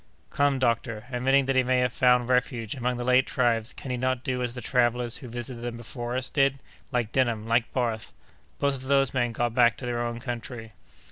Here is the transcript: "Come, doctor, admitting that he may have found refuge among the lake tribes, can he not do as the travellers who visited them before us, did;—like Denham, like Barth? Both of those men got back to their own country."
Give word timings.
"Come, 0.31 0.57
doctor, 0.57 1.05
admitting 1.11 1.45
that 1.45 1.55
he 1.55 1.61
may 1.61 1.77
have 1.81 1.93
found 1.93 2.27
refuge 2.27 2.73
among 2.73 2.97
the 2.97 3.03
lake 3.03 3.27
tribes, 3.27 3.71
can 3.71 3.91
he 3.91 3.97
not 3.97 4.23
do 4.23 4.41
as 4.41 4.55
the 4.55 4.59
travellers 4.61 5.17
who 5.17 5.27
visited 5.27 5.61
them 5.61 5.77
before 5.77 6.17
us, 6.17 6.31
did;—like 6.31 7.11
Denham, 7.11 7.45
like 7.45 7.71
Barth? 7.71 8.11
Both 8.57 8.77
of 8.77 8.83
those 8.85 9.13
men 9.13 9.31
got 9.31 9.53
back 9.53 9.77
to 9.77 9.85
their 9.85 10.01
own 10.01 10.19
country." 10.19 10.71